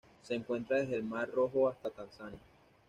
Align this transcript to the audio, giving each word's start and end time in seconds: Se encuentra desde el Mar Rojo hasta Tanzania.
Se 0.23 0.33
encuentra 0.33 0.77
desde 0.79 0.95
el 0.95 1.03
Mar 1.03 1.29
Rojo 1.31 1.69
hasta 1.69 1.91
Tanzania. 1.91 2.39